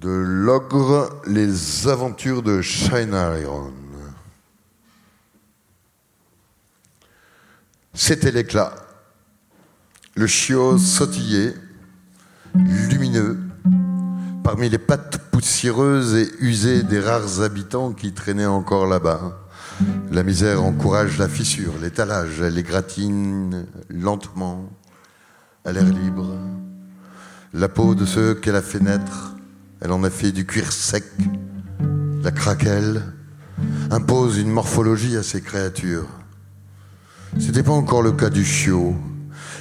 [0.00, 3.72] de l'ogre, les aventures de Shine Iron.
[7.94, 8.74] C'était l'éclat.
[10.14, 11.54] Le chiot sautillait,
[12.54, 13.38] lumineux,
[14.44, 19.48] parmi les pattes poussiéreuses et usées des rares habitants qui traînaient encore là-bas.
[20.10, 24.70] La misère encourage la fissure, l'étalage, elle gratine lentement,
[25.64, 26.36] à l'air libre.
[27.54, 29.35] La peau de ceux qu'elle a fait naître,
[29.80, 31.04] elle en a fait du cuir sec.
[32.22, 33.02] La craquelle
[33.90, 36.08] impose une morphologie à ces créatures.
[37.38, 38.96] C'était pas encore le cas du chiot.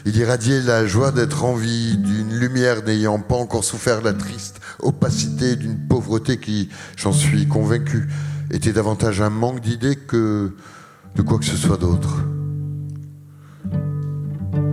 [0.05, 4.62] Il irradiait la joie d'être en vie, d'une lumière n'ayant pas encore souffert la triste
[4.80, 8.07] opacité d'une pauvreté qui, j'en suis convaincu,
[8.52, 10.54] était davantage un manque d'idées que
[11.16, 12.20] de quoi que ce soit d'autre.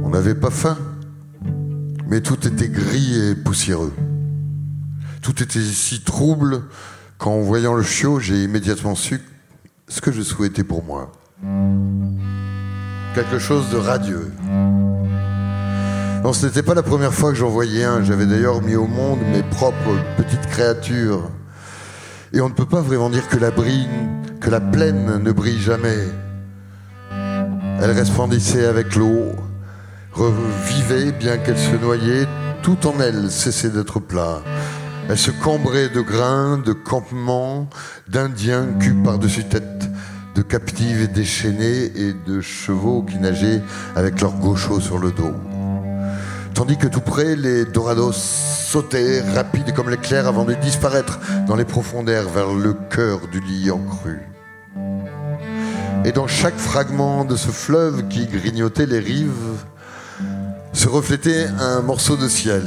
[0.03, 0.77] On n'avait pas faim,
[2.09, 3.93] mais tout était gris et poussiéreux.
[5.23, 6.65] Tout était si trouble
[7.17, 9.21] qu'en voyant le chiot, j'ai immédiatement su
[9.87, 11.13] ce que je souhaitais pour moi.
[13.15, 14.33] Quelque chose de radieux.
[16.25, 18.03] Non, ce n'était pas la première fois que j'en voyais un.
[18.03, 21.31] J'avais d'ailleurs mis au monde mes propres petites créatures.
[22.33, 23.89] Et on ne peut pas vraiment dire que la brille,
[24.41, 26.09] que la plaine ne brille jamais.
[27.13, 29.37] Elle resplendissait avec l'eau,
[30.13, 32.27] revivait bien qu'elle se noyait,
[32.63, 34.43] tout en elle cessait d'être plat.
[35.09, 37.69] Elle se cambrait de grains, de campements,
[38.09, 39.91] d'indiens cul par-dessus tête,
[40.35, 43.61] de captives déchaînées et de chevaux qui nageaient
[43.97, 45.35] avec leurs gauchos sur le dos.
[46.55, 51.65] Tandis que tout près, les dorados sautaient, rapides comme l'éclair, avant de disparaître dans les
[51.65, 54.21] profondeurs vers le cœur du lit encru.
[56.05, 59.65] Et dans chaque fragment de ce fleuve qui grignotait les rives,
[60.73, 62.63] se reflétait un morceau de ciel.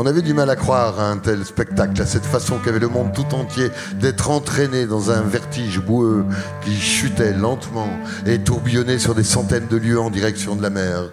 [0.00, 2.86] On avait du mal à croire à un tel spectacle, à cette façon qu'avait le
[2.86, 6.24] monde tout entier d'être entraîné dans un vertige boueux
[6.64, 7.90] qui chutait lentement
[8.24, 11.10] et tourbillonnait sur des centaines de lieues en direction de la mer.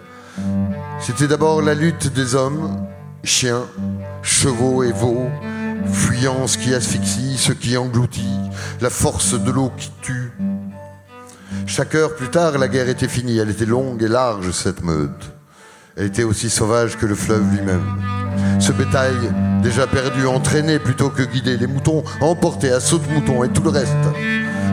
[1.00, 2.86] C'était d'abord la lutte des hommes,
[3.24, 3.64] chiens,
[4.22, 5.26] chevaux et veaux,
[5.92, 8.38] fuyant ce qui asphyxie, ce qui engloutit,
[8.80, 10.30] la force de l'eau qui tue.
[11.66, 13.38] Chaque heure plus tard, la guerre était finie.
[13.38, 15.32] Elle était longue et large, cette meute.
[15.96, 18.25] Elle était aussi sauvage que le fleuve lui-même.
[18.58, 19.14] Ce bétail,
[19.62, 23.62] déjà perdu, entraîné plutôt que guidé, les moutons emportés à saut de mouton et tout
[23.62, 23.94] le reste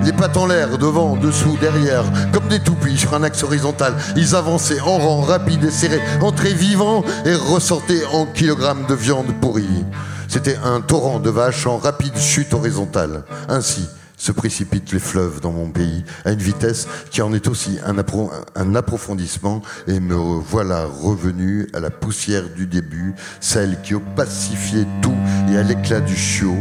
[0.03, 3.95] les pattes en l'air, devant, dessous, derrière, comme des toupies sur un axe horizontal.
[4.15, 9.33] Ils avançaient en rang rapide et serré, entraient vivants et ressortaient en kilogrammes de viande
[9.39, 9.85] pourrie.
[10.27, 13.23] C'était un torrent de vaches en rapide chute horizontale.
[13.47, 13.87] Ainsi
[14.23, 18.75] se précipitent les fleuves dans mon pays à une vitesse qui en est aussi un,
[18.75, 25.17] approfondissement et me voilà revenu à la poussière du début, celle qui opacifiait tout
[25.51, 26.55] et à l'éclat du chiot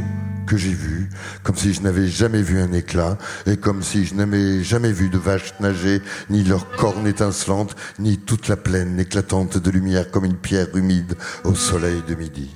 [0.45, 1.09] que j'ai vu,
[1.45, 5.09] comme si je n'avais jamais vu un éclat, et comme si je n'avais jamais vu
[5.09, 10.25] de vaches nager, ni leurs cornes étincelantes, ni toute la plaine éclatante de lumière comme
[10.25, 11.15] une pierre humide
[11.45, 12.51] au soleil de midi.